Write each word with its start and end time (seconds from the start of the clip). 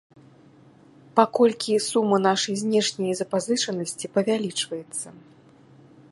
Паколькі 1.17 1.75
сума 1.89 2.17
нашай 2.27 2.55
знешняй 2.63 3.13
запазычанасці 3.21 4.09
павялічваецца. 4.15 5.07